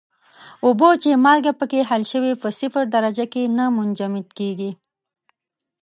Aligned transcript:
اوبه 0.65 0.89
چې 1.01 1.21
مالګه 1.23 1.51
پکې 1.59 1.81
حل 1.89 2.01
شوې 2.11 2.31
په 2.41 2.47
صفر 2.59 2.83
درجه 2.95 3.25
کې 3.33 3.43
نه 3.57 3.65
منجمد 3.77 4.27
کیږي. 4.37 4.71